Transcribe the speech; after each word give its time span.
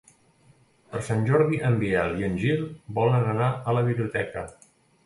Per 0.93 1.01
Sant 1.09 1.21
Jordi 1.27 1.59
en 1.69 1.77
Biel 1.83 2.17
i 2.23 2.27
en 2.29 2.41
Gil 2.47 2.67
volen 2.99 3.31
anar 3.37 3.55
a 3.75 3.79
la 3.81 3.89
biblioteca. 3.93 4.51